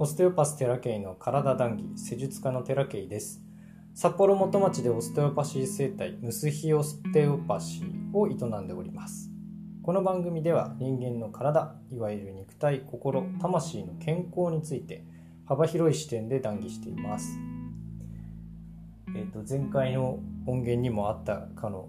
[0.00, 3.42] オステオパステラケイの体談義施術家のテラケイです。
[3.96, 9.28] 札幌元町でオステオパシー生態ムスヒオステオパシーを営んでおります。
[9.82, 15.04] この番組では人間の体いわゆる肉体心魂の健康について
[15.46, 17.36] 幅広い視点で談義しています。
[19.16, 21.88] えっ、ー、と前回の音源にもあったかの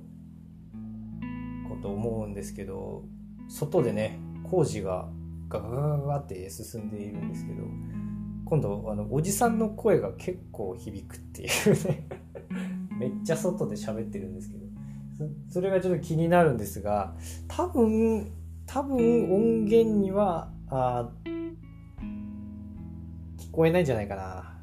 [1.69, 3.03] こと思うんですけど
[3.49, 4.19] 外でね
[4.49, 5.07] 工事が
[5.47, 7.63] ガガガガガって進んでいるんですけど
[8.49, 12.07] 今度あのおじさんの声が結構響くっていうね。
[12.99, 14.65] めっちゃ外で喋ってるんですけど。
[15.49, 17.13] それがちょっと気になるんですが
[17.49, 18.31] 多分
[18.65, 18.97] 多分
[19.31, 21.09] 音源にはあ
[23.37, 24.57] 聞こえないんじゃないかな。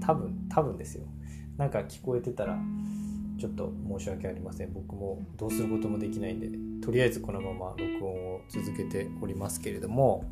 [0.00, 1.04] 多分多分ですよ。
[1.56, 2.58] なんか聞こえてたら
[3.38, 4.72] ちょっと申し訳ありません。
[4.72, 6.50] 僕もどうすることもできないんで
[6.84, 10.24] とりあえずこのまま録音を続けておりますけれども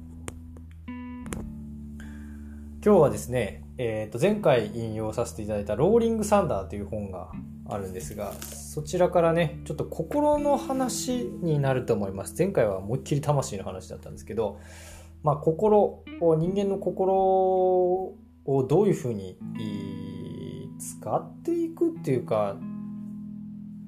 [2.84, 7.32] 今日はですね、えー、と前回引用させていただいた「ローリング・サンダー」という本が
[7.66, 12.34] あるんですがそちらからねちょっと心の話になると思います。
[12.36, 14.60] 前回は思いっきり魂の話だったんですけど
[15.22, 18.18] まあ心人間の心を
[18.68, 19.38] どういうふうに
[20.78, 22.58] 使っていくっていうか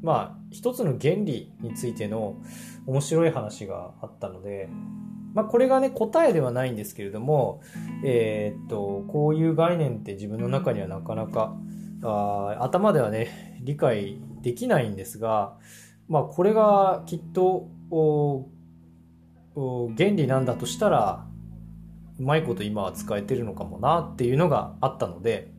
[0.01, 2.39] まあ一つの原理についての
[2.87, 4.71] 面白い話があったので、
[5.37, 7.61] まあ、これがね答えではないんですけれども、
[8.03, 11.55] えー、っとこういう概念って自分の中にはなかなか
[12.03, 15.59] あ頭ではね理解できないんですが、
[16.09, 17.69] まあ、これがきっと
[19.97, 21.27] 原理なんだとしたら
[22.19, 25.51] うまいこと今は使えてるのかもなっていうのがあったので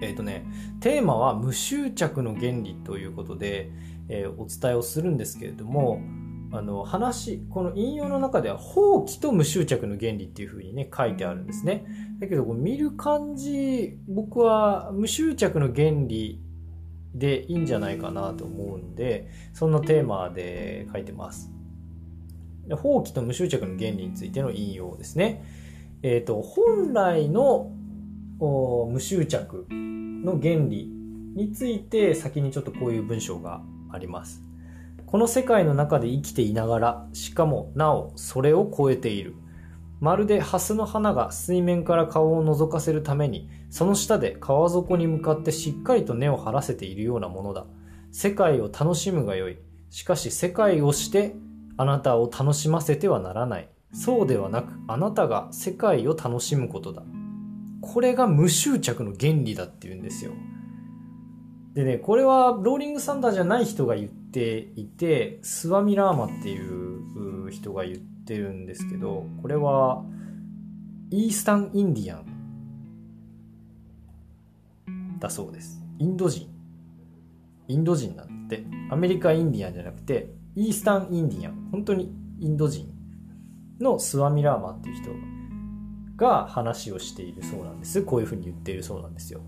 [0.00, 0.44] えっ、ー、とね、
[0.80, 3.70] テーマは無執着の原理ということで、
[4.08, 6.00] えー、お伝えをするんですけれども、
[6.52, 11.86] あの話、この引用の中では放棄と無執着の原理っていうふうにね、書いてあるんですね。
[12.18, 16.40] だけど、見る感じ、僕は無執着の原理
[17.14, 21.52] でいいんじゃないかなと思うんで、そんなテーマで書いてます。
[22.76, 25.44] 放棄と無執着の原理についての引用ですね。
[26.02, 27.70] えっ、ー、と、本来の
[28.90, 30.88] 無執着の原理
[31.34, 34.49] について先にちょっとこういう文章があります。
[35.10, 39.34] この世界の中で生きていながら、しかもなおそれを超えている。
[39.98, 47.66] まるでハスの花が水面から顔を覗かせるために、その下で川底に向かってしっかりと根を張らせているようなものだ。
[48.12, 49.58] 世界を楽しむがよい。
[49.90, 51.34] しかし世界をして
[51.76, 53.68] あなたを楽しませてはならない。
[53.92, 57.02] そうではなく、あなたが世界を楽しむことだ。
[57.80, 60.30] これが無執着の原理だって言うんですよ。
[61.80, 70.04] でね、これはローリングサンダーじゃない人が言っていて、スワミラーマっていう人が言ってるんですけど、これは
[71.10, 72.18] イースタンインディア
[74.90, 75.82] ンだそうです。
[75.98, 76.50] インド人。
[77.66, 78.62] インド人なんて。
[78.90, 81.70] アメリカインディアンじゃなくて、イースタンインディアン。
[81.72, 82.92] 本当にインド人
[83.80, 85.12] のスワミラーマっていう人
[86.16, 88.02] が話をしているそうなんです。
[88.02, 89.40] こういうふうに言っているそうなんですよ。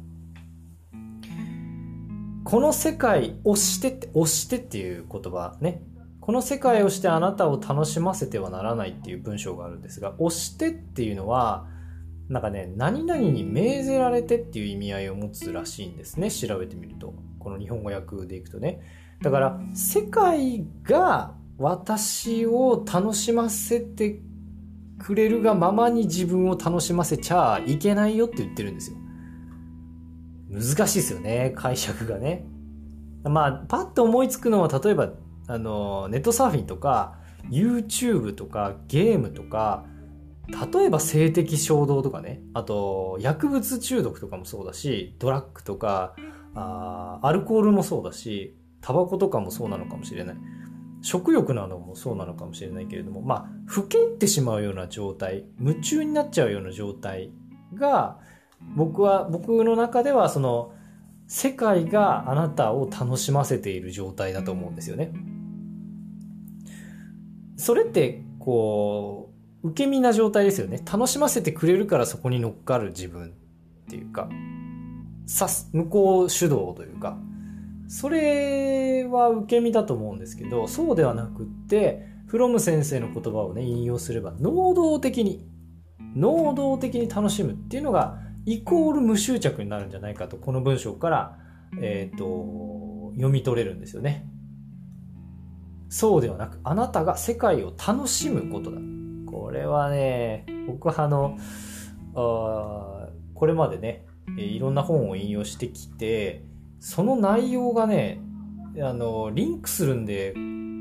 [2.45, 5.83] この世界をしてって、押してっていう言葉ね。
[6.21, 11.67] この世界をしてあなたを楽しませてはならないっていう文章があるんですが、押してっていうのは、
[12.29, 16.31] なんかね、何々に命ぜられてっていう意味合いを持つらしいんですね。
[16.31, 17.15] 調べてみると。
[17.39, 18.81] この日本語訳でいくとね。
[19.21, 24.21] だから、世界が私を楽しませて
[24.99, 28.97] くれるがままに自分を楽しませちゃいけないよって言ってるんですよ。
[30.53, 32.45] 難しいですよね、解釈がね。
[33.25, 35.11] まあ、パッと思いつくのは、例えば、
[35.47, 37.19] あの、ネットサーフィンとか、
[37.51, 39.85] YouTube とか、ゲームとか、
[40.73, 46.15] 例えば性的衝動とかね、あと、薬物中毒とかもそうだし、ドラッグとか、
[46.55, 50.37] あアルコールもそうだし、タバコとかもそうなのかもしれない。
[51.01, 57.33] 食欲などもそうなのかもしれないけれども、まあ、老けってしまうような状態、夢中になっちゃうような状態
[57.75, 58.19] が、
[58.77, 60.73] 僕は、僕の中では、その、
[61.27, 65.13] 世界があなたを楽しませている状態だと思うんですよね。
[67.57, 69.33] それって、こ
[69.63, 70.83] う、受け身な状態ですよね。
[70.91, 73.31] 楽しませてくれるからそこに乗っかる自分っ
[73.89, 74.29] ていうか、
[75.27, 77.17] さす、向こう主導というか、
[77.89, 85.47] それは受け身だと思うんですけど、そうではなくって、フロム先生の言葉をね、引用すれば、能動的に、
[86.17, 91.39] 能動的に楽しむっていうのが、イコール無執着になるんじゃないかと、この文章から、
[91.81, 94.27] えっ、ー、と、読み取れるんですよね。
[95.89, 98.79] そうではなく、あなたが世界を楽しむことだ。
[99.27, 101.37] これはね、僕はあの、
[102.15, 104.07] あこれまでね、
[104.37, 106.45] いろんな本を引用してきて、
[106.81, 108.21] その内容がね、
[108.81, 110.35] あの、リンクするんで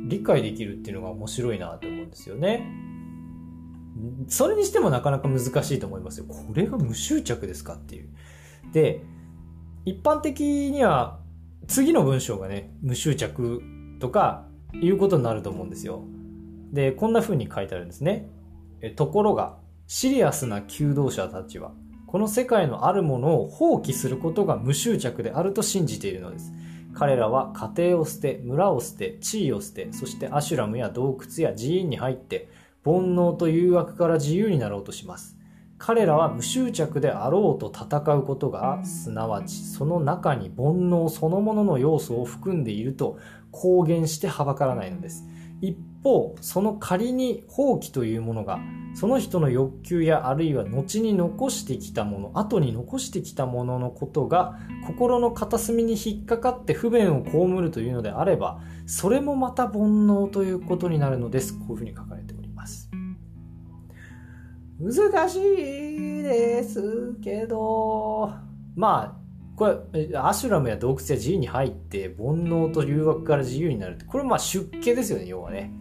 [0.07, 2.65] 理解できるっていうのが面白いなと思うんですよね。
[4.27, 6.25] それにしてもなかなか難しいと思いますよ。
[6.27, 8.09] これが無執着ですかっていう。
[8.71, 9.01] で、
[9.85, 10.41] 一般的
[10.71, 11.19] には
[11.67, 13.61] 次の文章がね、無執着
[13.99, 16.03] とかいうことになると思うんですよ。
[16.71, 18.29] で、こんな風に書いてあるんですね。
[18.95, 19.57] ところが、
[19.88, 21.73] シリアスな求道者たちは、
[22.07, 26.51] この世界のあるものを放棄することが無執着であると信じているのです。
[26.93, 32.49] 彼らは家庭を捨て、村を捨て、地位を捨て、そしてアシュラムや洞窟や寺院に入って、
[32.83, 35.37] 煩悩と誘惑から自由になろうとします。
[35.77, 43.17] 彼らは無執着であろうと戦うことが、すなわちその中に煩悩そのものの要素を含んでいると
[43.49, 45.25] 公言してはばからないのです。
[45.59, 48.59] 一方、その仮に放棄というものが、
[48.93, 61.57] その人の欲求やあるいは後に残してきたもの、後に残してきたもののことが、心の片隅に引っかかって不便を被るというのであれば、それもまた煩悩ということになるのです。
[61.57, 62.30] こういうふうに書かれて。
[64.81, 68.33] 難しいですけど、
[68.75, 69.21] まあ、
[69.55, 75.71] これ、アシュラムや洞窟や自由に入って、煩悩と誘惑から自由になるって、これまあ出家ですよね、要はね。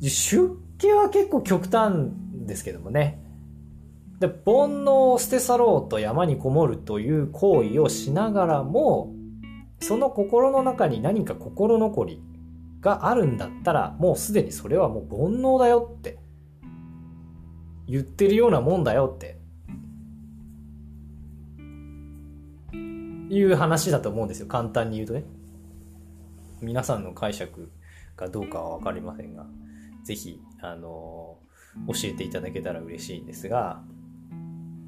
[0.00, 2.10] 出家は結構極端
[2.46, 3.20] ですけどもね。
[4.20, 9.12] で、煩悩を捨て去ろうと山にこもるという行為をしながらも、
[9.80, 12.22] その心の中に何か心残り
[12.80, 16.18] があるんだったら、もうすでにそれはもう煩悩だよって
[17.86, 19.38] 言ってるようなもんだよって。
[23.30, 24.46] いう話だと思うんですよ。
[24.46, 25.24] 簡単に言うとね。
[26.60, 27.70] 皆さんの解釈
[28.16, 29.46] かどうかは分かりませんが。
[30.04, 31.38] 是非あの
[31.88, 33.82] 教えていただけたら嬉しいんですが。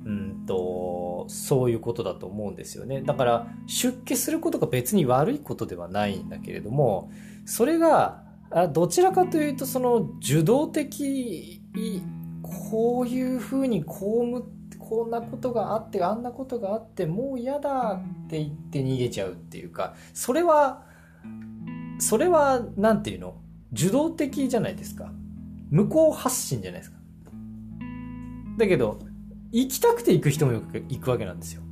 [0.04, 3.02] うんとそういうことだと思うんですよね。
[3.02, 7.10] だから出家することが別に悪いことではないんだけれども
[7.44, 8.22] それが
[8.72, 11.60] どちらかというとその受動的
[12.70, 20.84] こういうふうに被ってこんなことがあってあんなことがあってもう嫌だって言って逃げちゃうっていうかそれは
[21.98, 23.34] それは何て言うの？
[23.72, 25.10] 受動的じゃないですか。
[25.70, 26.98] 向こう発信じゃないですか。
[28.58, 29.00] だけど
[29.50, 31.62] 行きたくて行く人もよく行くわけなんですよ。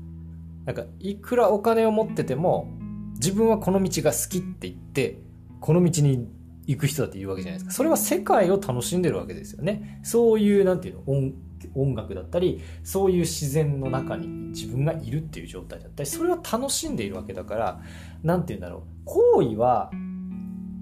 [0.65, 2.69] なんかいくらお金を持ってても
[3.15, 5.21] 自分はこの道が好きって言って
[5.61, 6.29] この道に
[6.67, 7.73] 行く人だって言うわけじゃないですか。
[7.73, 10.01] それは世界を楽しんでるわけですよね。
[10.03, 11.33] そういう、なんていうの、
[11.75, 17.81] 音楽だったり、そういう自然の中に自分がいるっていう状態だったり、それは楽しんでいるわけだから、
[18.23, 18.83] なんて言うんだろう。
[19.05, 19.91] 行為は、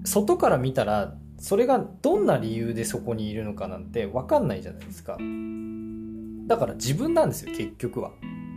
[0.05, 5.17] 外から見たら、それがどんな理由でそこにいるのかなんて分かんないじゃないですか。
[6.47, 8.11] だから自分なんですよ、結局は。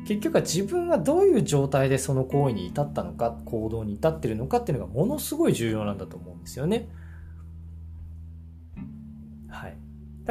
[0.06, 6.88] 結局は自分がどういう状態でその行為に至ったのか、行動に至ってるのかっていうのがものすごい重要なんだと思うんですよね。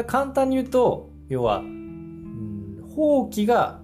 [0.04, 3.82] 簡単に言うと、要は、うん、放棄が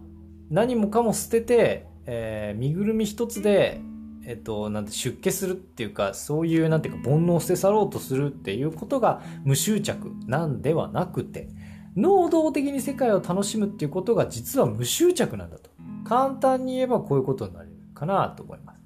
[0.50, 3.82] 何もかも捨てて、えー、身ぐるみ一つで、
[4.26, 11.50] えっと、なんて出家するっていうか、そういう、なんていうか、煩悩を捨て去ろうとするっていうことが無執着なんではなくて、
[11.96, 15.70] 能動的に世界を楽しむっていうことが実は無執着なんだと。
[16.04, 18.82] 簡単に言えばこういうことになるかなと思います。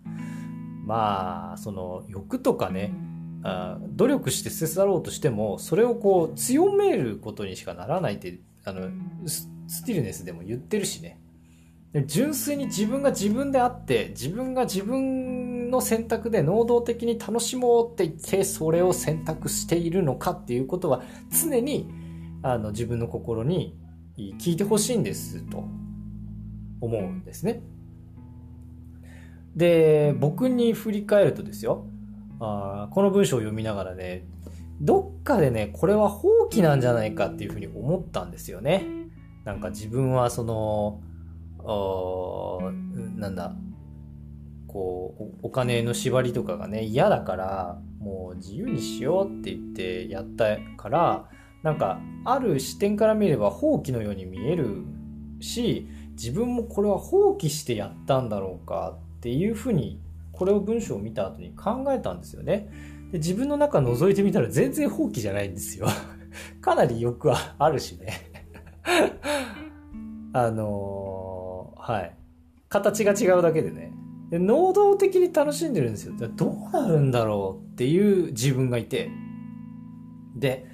[0.86, 2.94] まあ、その欲とかね、
[3.48, 8.90] あ努力して捨て去ろうとしてもそれをこう強めることにしかならないってあの
[9.28, 11.22] スティルネスでも言ってるしね。
[12.08, 21.88] 純粋に自分が自分であって自分が自分の選択で能動的に楽しもうって言ってそれを選択しているのかっていうことは常に
[22.42, 23.78] あの自分の心に
[24.18, 25.64] 聞いてほしいんですと
[26.82, 27.62] 思うんですね。
[29.56, 31.88] で僕に振り返るとですよ
[32.39, 34.25] あこの文章を読みながらね
[34.82, 38.86] どっかでねこれは放棄なんじゃないかっていうふうに思ったんですよね。
[39.46, 41.01] なんか自分はその
[43.15, 43.56] なんだ
[44.68, 51.30] こうお金の縛りとかがね嫌だからもう自由にしようって言ってやったから
[51.63, 54.84] なんかある視点から見れば放棄のように見える
[55.39, 60.00] し自分もこれは放棄してやったんだろうかっていうふうに
[60.36, 62.70] これを文章を見た後に考えたんですよね。
[63.12, 65.88] で自分の中覗いてみたら全然放棄じゃないんですよ。
[66.62, 68.13] かなり欲はあるしね。
[70.34, 72.15] あのー、はい。
[72.68, 73.94] 形が違うだけでね。
[74.30, 76.13] で能動的に楽しんでるんですよ。
[76.36, 79.10] どうなるんだろうっていう自分がいて。
[80.36, 80.65] で、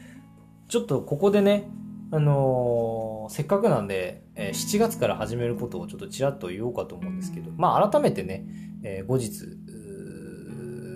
[0.68, 1.70] ちょっとここでね、
[2.14, 8.46] あのーせっかくなんで、えー7月から始めることをちょっとちらっと言おうかと思うんですけど、まあ改めてね、
[8.84, 9.32] えー後日、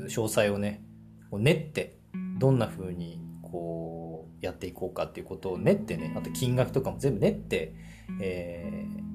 [0.09, 0.83] 詳細をね、
[1.31, 1.97] こう練って、
[2.37, 7.73] どんな風にこうやっていこうかっていうことを練ってね、あと金額とかも全部練って、
[8.21, 9.05] えー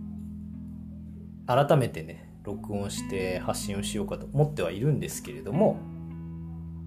[1.46, 5.80] 改めてね、録音して発信をしようかと思ってはいるんですけれども、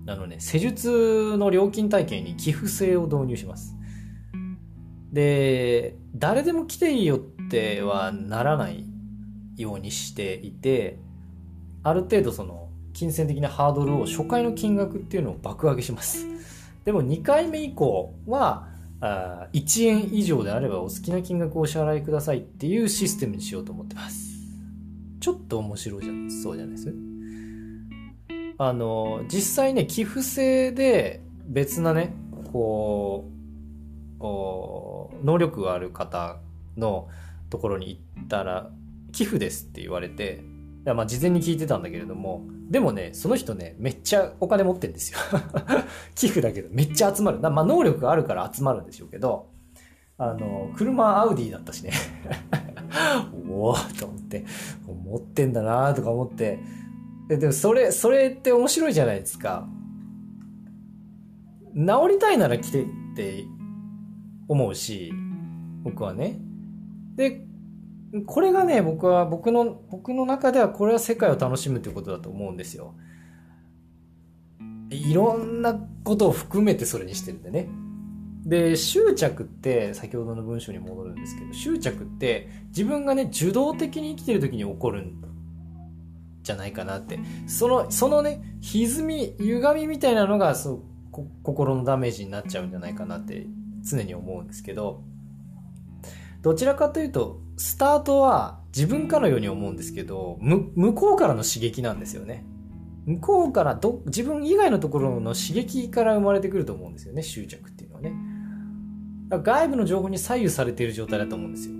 [0.08, 3.75] あのね、施術の料金体系に寄付制を導入します。
[5.13, 8.84] で、誰でも来ていいよってはならない
[9.55, 10.98] ようにしていて、
[11.84, 16.27] ある程度その、金銭的なハードルを初回の金額っていうのを爆上げします。
[16.84, 18.67] でも2回目以降は、
[19.01, 24.39] あ1円以上であればお好きな金額をお支払いくださいっていうシステムにしようと思ってます。
[25.20, 26.93] ちょっと面白いじゃないそうじゃないです？
[28.58, 32.13] あの、実際ね、寄付制で別なね、
[32.51, 33.33] こう、
[34.24, 36.38] 能力がある方
[36.77, 37.10] の
[37.50, 38.70] ところに行ったら、
[39.12, 40.44] 寄付ですって言われて、
[40.86, 45.20] まあ事前に聞いてたんだけれども、でもね、その人ね、めっちゃお金持ってんですよ。
[46.15, 47.39] 寄付だけど、めっちゃ集まる。
[47.39, 49.50] まあ能力があるから集まるんでしょうけど、
[50.18, 51.92] あの、車アウディだったしね。
[53.50, 54.46] おおと思って、
[54.88, 56.60] 持ってんだなとか思って、
[57.27, 59.68] ででもそれ、それって面白いじゃないですか。
[61.75, 63.46] 治りたいなら来てって
[64.53, 65.12] 思うし、
[65.83, 66.39] 僕はね。
[67.15, 67.45] で、
[68.25, 72.93] これがね、僕は、僕の、僕の中ではこれは世界を楽しむってことだと思うんですよ。
[74.89, 77.67] いろんなことを含めてそれにしてるんでね。
[78.45, 85.13] で、執着って、先ほどの文章に戻るんですけど、執着って自分がね、受動的に生きてる時に起こるん
[86.43, 87.19] じゃないかなって。
[87.48, 90.81] その、そのね、歪み、歪みみたいなのが、そう、
[91.12, 93.48] こ心のダメージになっちゃうんじゃないかなって
[93.84, 95.04] 常に思うんですけど、
[96.42, 102.46] どちらかというと、スタートは自分かのように思うんですけど、向こうからの刺激なんですよね。
[103.06, 108.13] 向こうからど、自分以外のところの刺激から生まれてくると思うんですよね、執着っていうのはね。
[109.30, 111.75] 外部の情報に左右されている状態だと思うんですよ。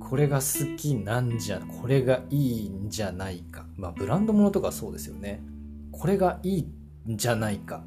[0.00, 3.66] これが好きなんじゃ、これがいいんじゃないか。
[3.76, 5.42] まあ、ブランド物とかそうですよね。
[5.90, 7.84] これがいいんじゃないか。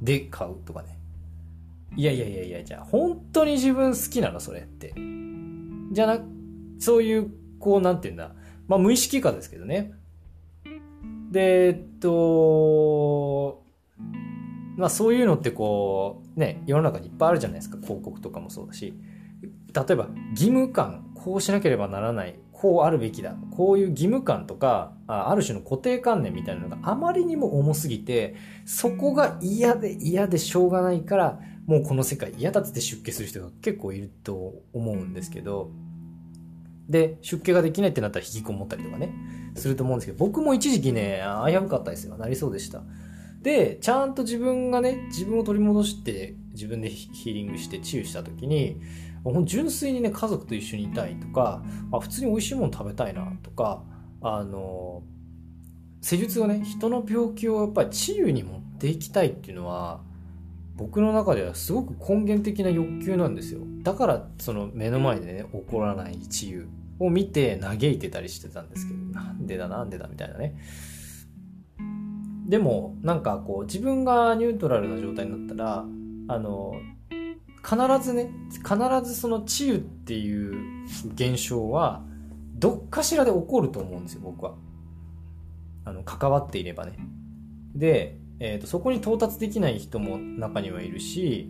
[0.00, 0.98] で買うとかね。
[1.96, 4.40] いやいやいやいや、じゃあ、本当に自分好きなの？
[4.40, 4.94] それって。
[5.92, 6.20] じゃな、
[6.78, 8.34] そういう、こう、なんて言うんだ。
[8.66, 9.92] まあ、無意識化ですけどね。
[11.30, 13.62] で、えっと、
[14.76, 17.76] まあそういうのってこう、ね、世の中にいっぱいあるじゃないですか。
[17.82, 18.94] 広告とかもそうだし。
[19.74, 23.36] 例えば、義務感、こうしなければならない、こうあるべきだ。
[23.50, 28.34] こういう義務感とか、あある種の固定観念みたいなのがあまりにも重すぎて、
[28.64, 35.70] そこが嫌で嫌でしょうがないから、もうこの世界嫌だって出家する人が結構いると思うんですけど、
[36.88, 39.14] で、出家ができないってなったら引きこもったりとかね、
[39.54, 42.16] すると思うんですけど、僕も一時期ね、危うかったですよ。
[42.16, 42.82] なりそうでした。
[43.42, 48.80] で、ちゃんと自分がね、自分を取り戻して、自分でヒーリングして治癒した時に、
[49.44, 53.82] 純粋にね、家族と一緒にいたいとか、あ普通に美味しいもの食べたいなとか、
[54.20, 55.02] あの、
[56.00, 60.00] 施術をね、人の病気をやっぱり治癒に持っていきたいっていうのは、
[60.82, 63.60] 僕の中ではすごく根源的な欲求なんですよ。
[63.82, 66.66] だから、その目の前でね、起こらない治癒
[66.98, 70.56] を見て嘆いてたりしてたんですけど、なんでだなんでだみたいなね。
[72.48, 75.84] でも、なんかこう、自分がニュートラルな状態になったら、
[76.26, 76.74] あの、
[77.62, 78.76] 必ずね、必
[79.08, 80.84] ずその治癒っていう
[81.14, 82.02] 現象は、
[82.56, 84.56] どっかしらで起こると思うんですよ、僕は。
[85.84, 86.98] あの、関わっていればね。
[87.76, 91.48] で、えーと、そこに到達できない人も中にはいるし、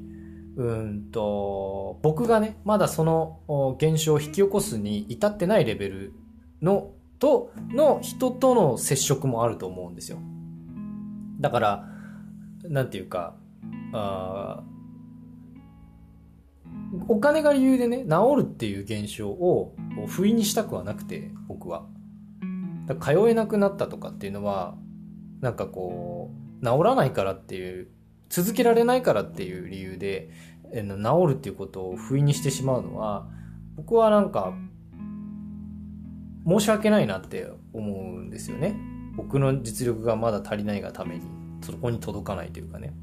[0.56, 6.12] うんと、僕がね、まだその現象を引き起こすに至ってないレベル
[6.60, 10.18] の、と、の人との接触もあると思うんですよ。
[11.40, 11.88] だから、
[12.64, 13.36] なんていうか、
[13.94, 14.62] あ
[17.08, 19.74] お金が理由でね、治るっていう現象を
[20.08, 21.86] 不意にしたくはなくて、僕は。
[23.00, 24.76] 通えなくなったとかっていうのは、
[25.40, 27.88] なんかこう、治らないからっていう、
[28.28, 30.30] 続けられないからっていう理由で、
[30.72, 33.28] 治るっていうことを不意にしてしまうのは、
[33.76, 34.54] 僕はなんか、
[36.46, 38.76] 申し訳ないなって思うんですよね。
[39.16, 41.22] 僕の実力がまだ足りないがために、
[41.62, 42.94] そこに届かないというかね。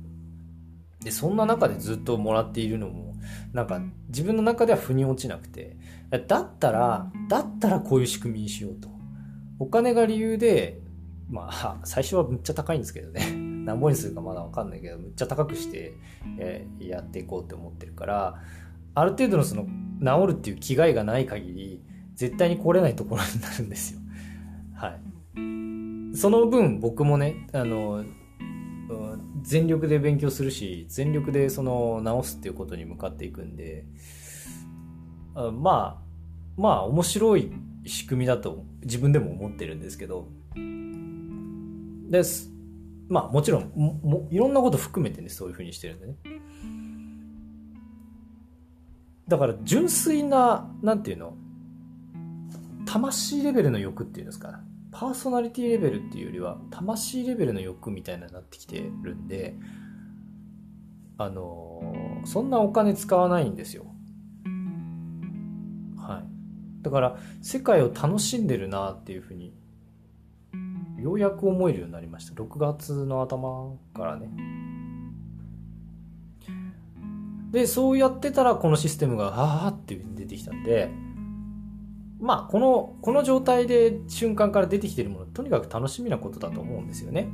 [1.02, 3.16] で、そんな中でずっともらっているのも、
[3.54, 5.78] なんか自分の中では腑に落ちなくて、
[6.28, 8.90] だったら、だったらこういう仕組みにしようと。
[9.60, 10.82] お金が理由で、
[11.30, 13.22] まあ、 最初はむっちゃ高いんですけどね。
[13.70, 15.94] 何本にするかまだわかんないけど、むっちゃ高くして、
[16.40, 18.42] えーやっていこうって思ってるから、
[18.96, 19.68] ある程度のその
[20.02, 21.84] 治るっていう気概がない限り
[22.16, 24.00] 絶対に来れないところになるんですよ。
[24.74, 26.18] はい。
[26.18, 28.04] その分僕もねあの
[29.44, 33.86] 全力で勉強するし全力でその直すっていうことに向かっていくんで
[35.36, 36.02] あま
[36.58, 37.52] あまあ面白い
[37.86, 40.28] 仕組みだと自分でも思ってるんですけど。
[42.10, 42.59] です。
[43.10, 46.16] まあもちろんもいろんなこと含めてねそういうふうにしてるんでね。
[49.28, 51.36] だから純粋ななんていうの？
[52.86, 54.62] 魂レベルの欲っていうんですか？
[54.92, 59.56] パーソナリティレベルっていうよりは魂レベルの欲みたいなになってきてるんで
[61.20, 63.86] あのそんなお金使わないんですよ。
[65.98, 66.84] はい。
[66.84, 69.54] だから世界を楽しんでるなっていうふうに
[71.02, 72.34] ようやく思えるようになりました。
[72.34, 74.30] 6月の頭からね。
[77.52, 80.92] でそうやってたらこのシステムがはあって出てきたんで
[82.20, 87.28] まあこのこの状態で瞬間から出てきてるものとにかく楽しみなことだと思うんですよね。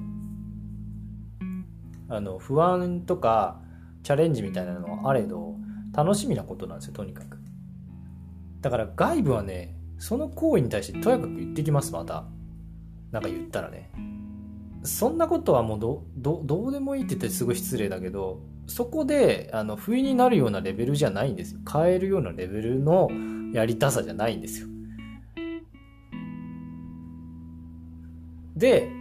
[2.07, 3.59] あの不安とか
[4.03, 5.55] チャレンジみたいなのはあれど
[5.91, 7.39] 楽しみなことなんですよとにかく。
[8.61, 12.25] だから外部はねその行為に対してとやかく言ってきますまた。
[13.15, 13.89] なんか言ったらね。
[14.83, 21.61] そんなことはもうどどうでもいいって言ってすごい失礼だけどそこであの不意になるようなレベルじゃないんですよ。
[21.71, 23.09] 変えるようなレベルの
[23.53, 24.67] やりたさじゃないんですよ。
[28.57, 28.91] で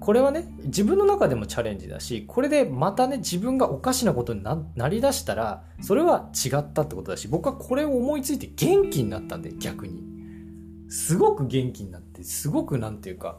[0.00, 10.10] これはね自分の中でもチャレンジだしこれでまたね自分がおかしなことになりだしたらそれは違ったってことだし僕はこれを思いついて元気になったんで逆に。
[10.90, 13.38] すごく元気になってすごくなんていうか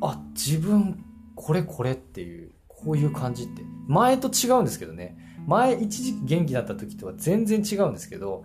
[0.00, 3.62] あ自分これこれっていうこういう感じって。
[3.86, 5.16] 前と違うんですけどね。
[5.46, 8.44] 前一時期元気だった時とは全然違うんですけど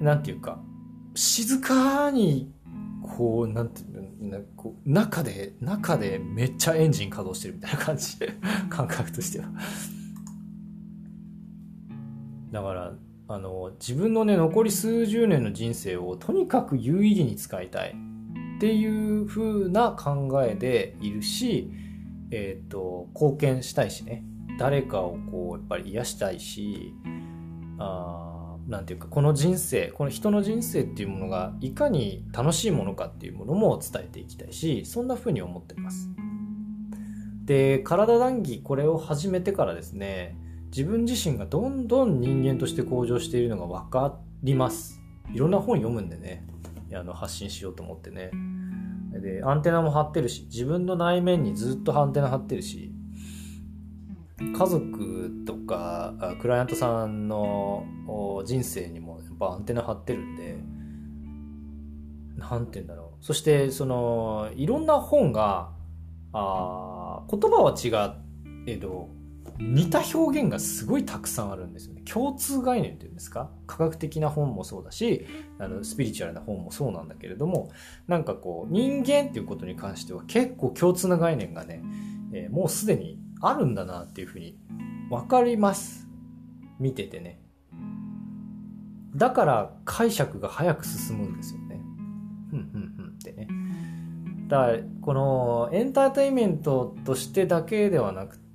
[0.00, 0.60] なんていうか
[1.14, 2.52] 静かに
[3.16, 8.18] こうなんていうのこう中で中でめっちゃエンジン稼働してるみたいな感じ。
[8.68, 9.46] 感覚としては。
[12.52, 12.92] だから
[13.28, 17.94] あの自分のね残り数十年の人生をとにかく有意義に使いたい
[18.60, 21.70] っていう風な考えでいるし、
[22.30, 24.22] えっ、ー、と貢献したいしね。
[24.58, 26.94] 誰かをこうやっぱり癒したいし
[27.78, 36.10] あなんていうかこの人生この人の人生っていうものがいかに楽しいものかっていうものも伝えていきたいしそんな風に思ってます。
[37.46, 45.00] で体談義これを始めてからですね自分自身がどんどん人間として向上しているのが分かります。
[45.32, 46.49] いろんな本読むんでね。
[46.96, 48.30] あの発信しようと思ってね。
[49.12, 52.92] でアンテナも張ってるし自分の内面にずっとアンテナ張ってるし
[54.38, 57.84] 家族とかクライアントさんの
[58.44, 60.58] 人生にもやっぱアンテナ張ってるんで
[62.38, 63.24] 何て言うんだろう。
[63.24, 65.72] そしてそのいろんな本が
[66.32, 68.14] あ言葉は違
[68.66, 69.10] えど
[69.58, 72.02] 似た表現がすごいたくさんあるんですよね。
[72.02, 73.50] 共通概念っていうんですか？
[73.66, 75.26] 科学的な本もそうだし
[75.58, 77.70] あのスピリチュアルな本もそうなんだけれども
[78.08, 81.82] なんかこう人間っていうことに関しては結構共通な概念がね、
[82.32, 84.56] えー、もうすでにあるんだなっていうふうに
[85.10, 86.08] 分かります。
[86.78, 87.40] 見ててね。
[89.14, 91.80] だから解釈が早く進むんですよね。
[92.50, 93.48] ふんふんふんってね。
[94.48, 98.49] だからこのエンターテインメントとしてだけではなくて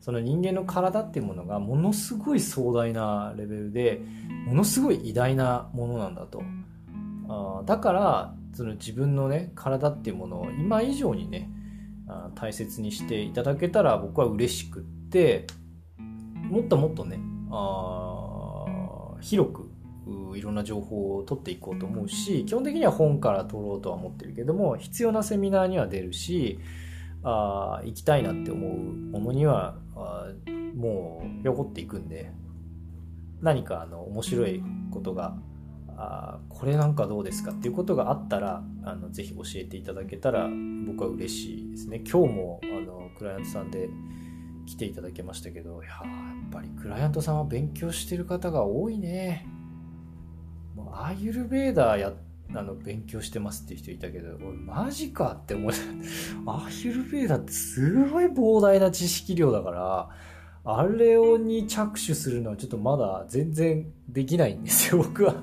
[0.00, 4.00] その人間の体っていうものがものすごい壮大なレベルで
[4.46, 6.42] ものすごい偉大なものなんだと。
[7.28, 11.50] あだからその自分のね体っていうものを今以上にね
[12.34, 15.46] 大切にしていただけたら僕は嬉しくって
[16.34, 19.70] もっともっとねあ広く
[20.36, 26.58] いろんな情報を取っていこうと思うし基本的には本から取ろうとは思ってるけども必要なセミナーには出るし
[27.22, 30.26] あ行きたいなって思うものにはあ
[30.74, 32.32] もうひょこっていくんで
[33.40, 35.36] 何かあの面白いことが
[35.96, 40.48] あこれなんかどうですかっていうことがあったらあのぜひ教えていただけたら
[40.86, 42.02] 僕は嬉しいですね。
[42.08, 43.88] 今日もあのクライアントさんで
[44.66, 45.98] 来ていただけましたけどいやや
[46.46, 49.46] っぱりクライアントさんは勉強してる方が多いね。
[50.92, 52.12] アーユルベーダーや
[52.54, 55.72] あの勉強してますっていう人いたけどおいマジかって思う
[56.46, 60.08] アーユルベーダーってすごい膨大な知識量だから
[60.64, 65.34] あれをに着手するのはちょっとまだ全然できないんですよ 僕は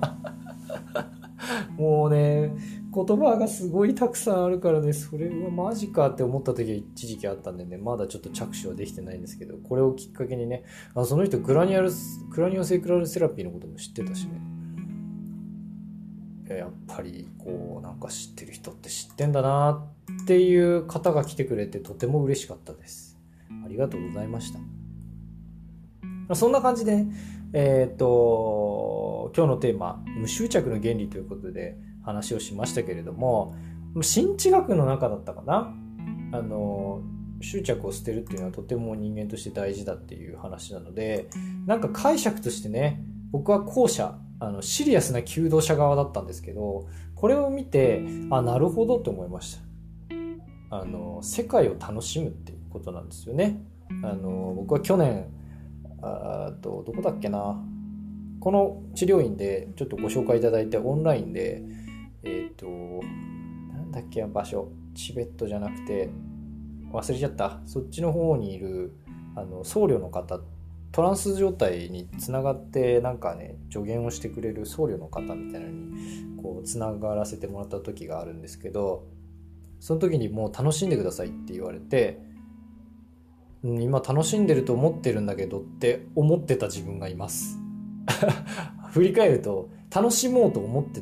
[1.77, 2.51] もうね、
[2.93, 10.63] 言葉がすごいたくさんあるからね、それはマジかって思った時は一時期あったんでね、まだちょっと着手はできてないんですけど、これをきっかけにね、
[10.93, 11.91] あその人グラニアル、
[12.29, 14.54] グラニオセクラルセラピーのことも知ってたしね。
[16.53, 19.83] やっぱりこうなんか知ってる人って知ってんだな
[20.23, 23.17] っていう方が来てくれてとても嬉しかったです。
[23.65, 24.53] ありがとうございまし
[26.27, 26.35] た。
[26.35, 27.05] そんな感じで、
[27.53, 33.55] えっ、と、今日のテーマ、無執着の原理ということで、話をしましたけれども
[34.01, 35.73] 新知学の中だったかな？
[36.31, 37.01] あの
[37.41, 41.29] 執着を捨てるっていうのはとても人間として大事だっていう話なので
[41.65, 49.57] なんか解釈としてね僕は後者あのシリアスな求道者側だったんですけどこれを見てあなるほどって思いまし
[50.69, 53.61] たあの世界を楽しむっていうことなんですよね
[54.03, 55.27] あの僕は去年
[56.01, 57.61] あとどこだっけな
[58.39, 61.63] この治療院でちょっとご紹介いただいてオンラインで
[62.25, 62.67] えっ、ー、と、
[63.71, 64.69] なんだっけ、場所。
[64.95, 66.09] チベットじゃなくて、
[66.91, 67.59] 忘れちゃった。
[67.65, 68.95] そっちの方にいる、
[69.35, 70.39] あの、僧侶の方、
[70.95, 79.05] トランス状態につながって、なんかね、助言をしてくれる僧侶の方みたいなのに、こう、つながらせてもらった時があるんですけど、
[79.81, 82.21] その時にもう楽しんでくださいって言われて、
[83.61, 87.59] 今楽しんでると思ってるんだけどって思ってた自分がいます。
[88.91, 91.01] 振り返ると楽しもうと思って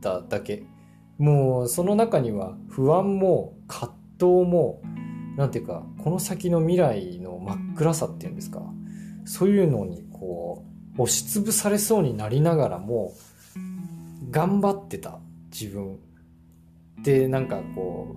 [0.00, 0.64] ただけ
[1.18, 4.80] もうその中には不安も葛藤も
[5.36, 8.62] 何ていうかこの先の未来の真っ暗さっていうんですか
[9.26, 10.64] そういうのにこ
[10.96, 13.12] う押しつぶされそうになりながらも
[14.30, 15.18] 頑張ってた
[15.52, 15.98] 自分。
[17.02, 18.16] でなんかこ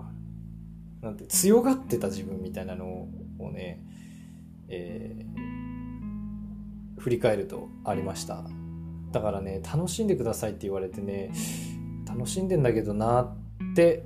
[1.01, 3.07] うなんて強がってた自分みたいなの
[3.39, 3.83] をね、
[4.69, 8.43] えー、振り返るとありました。
[9.11, 11.31] だからね楽しんでくださいって言われてね
[12.07, 13.35] 楽しんでんだけどなっ
[13.75, 14.03] て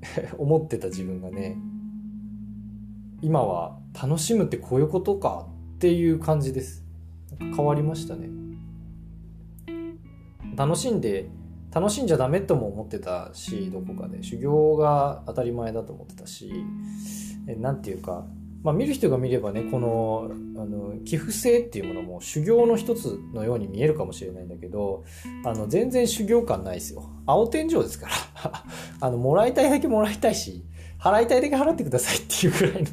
[0.38, 1.56] 思ってた自分がね
[3.22, 6.84] 今は楽しむってこういうことかっていう感じです。
[7.38, 8.28] 変わりましたね。
[10.56, 11.28] 楽しんで
[11.72, 14.22] 楽しんじゃダメとも思ってたしどこかで。
[14.22, 16.52] 修行が当たり前だと思ってたし
[17.58, 18.24] 何て言うか
[18.66, 25.04] まあ、見る人が見ればねこのあの寄付性っていうものも修行の一つのように見えるかもしれないんだけど
[25.44, 27.08] あの全然修行感ないですよ。
[27.26, 28.64] 青天井ですから。
[29.00, 30.64] あのもらいたいだけもらいたいし
[31.10, 32.88] 払いたいだけ払ってくださいっていうぐらいの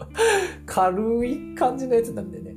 [0.66, 2.54] 軽い感じのやつなんでね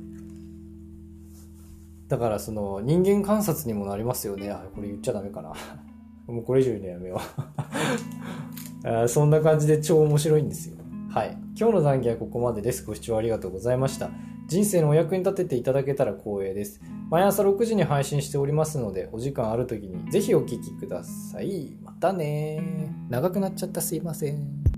[2.08, 5.52] だからその人間観察にもなりますよねあこれ言っちゃダメかな
[6.26, 7.20] もうこれ以上言うのやめよ
[9.04, 10.80] う そんな感じで超面白いんですよ
[11.12, 11.36] はい。
[11.58, 12.84] 今日の談義はここまでです。
[12.86, 14.10] ご視聴ありがとうございました。
[14.46, 16.80] 人生のお役に立てていただけたら光栄です。
[17.10, 21.76] 毎朝6時に配信しておりますので、お時間ある時にぜひお聴きください。
[21.82, 22.62] またね
[23.08, 24.69] 長くなっちゃったすいません。